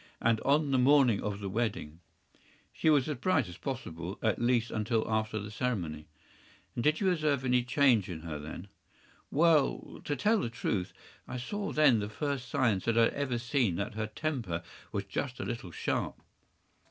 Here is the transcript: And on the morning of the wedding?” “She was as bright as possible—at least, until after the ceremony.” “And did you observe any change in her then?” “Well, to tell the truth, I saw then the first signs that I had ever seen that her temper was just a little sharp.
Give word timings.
And 0.19 0.39
on 0.41 0.71
the 0.71 0.79
morning 0.79 1.21
of 1.21 1.41
the 1.41 1.47
wedding?” 1.47 1.99
“She 2.73 2.89
was 2.89 3.07
as 3.07 3.17
bright 3.17 3.47
as 3.47 3.57
possible—at 3.57 4.41
least, 4.41 4.71
until 4.71 5.07
after 5.07 5.37
the 5.37 5.51
ceremony.” 5.51 6.07
“And 6.73 6.83
did 6.83 6.99
you 7.01 7.11
observe 7.11 7.45
any 7.45 7.61
change 7.63 8.09
in 8.09 8.21
her 8.21 8.39
then?” 8.39 8.69
“Well, 9.29 10.01
to 10.05 10.15
tell 10.15 10.39
the 10.39 10.49
truth, 10.49 10.91
I 11.27 11.37
saw 11.37 11.71
then 11.71 11.99
the 11.99 12.09
first 12.09 12.49
signs 12.49 12.85
that 12.85 12.97
I 12.97 13.03
had 13.03 13.13
ever 13.13 13.37
seen 13.37 13.75
that 13.75 13.93
her 13.93 14.07
temper 14.07 14.63
was 14.91 15.03
just 15.05 15.39
a 15.39 15.45
little 15.45 15.69
sharp. 15.69 16.19